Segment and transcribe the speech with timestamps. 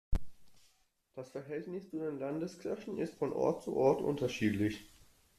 [1.13, 4.89] Das Verhältnis zu den Landeskirchen ist von Ort zu Ort unterschiedlich.